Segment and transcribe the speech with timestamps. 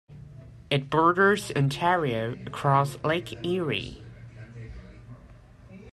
[0.71, 4.03] It borders Ontario across Lake Erie.